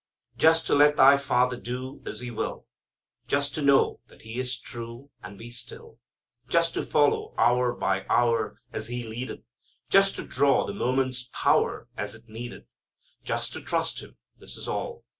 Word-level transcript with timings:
"Just 0.35 0.65
to 0.65 0.73
let 0.73 0.97
thy 0.97 1.15
Father 1.15 1.55
do 1.55 2.01
As 2.07 2.21
He 2.21 2.31
will. 2.31 2.65
Just 3.27 3.53
to 3.53 3.61
know 3.61 3.99
that 4.07 4.23
He 4.23 4.39
is 4.39 4.57
true, 4.59 5.11
And 5.21 5.37
be 5.37 5.51
still. 5.51 5.99
Just 6.49 6.73
to 6.73 6.81
follow 6.81 7.35
hour 7.37 7.71
by 7.75 8.07
hour 8.09 8.59
As 8.73 8.87
He 8.87 9.03
leadeth. 9.03 9.41
Just 9.91 10.15
to 10.15 10.23
draw 10.25 10.65
the 10.65 10.73
moment's 10.73 11.29
power 11.31 11.87
As 11.95 12.15
it 12.15 12.27
needeth. 12.27 12.75
Just 13.23 13.53
to 13.53 13.61
trust 13.61 13.99
Him. 14.01 14.17
This 14.39 14.57
is 14.57 14.67
all. 14.67 15.03